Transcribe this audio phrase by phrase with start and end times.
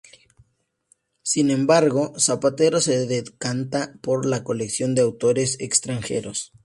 [1.21, 6.51] Sin embargo, Zapatero se decanta por la colección de autores extranjeros.